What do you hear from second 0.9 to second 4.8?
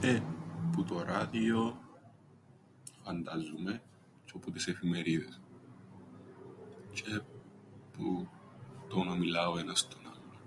ράδιον φαντάζουμαι τζ̆αι που τες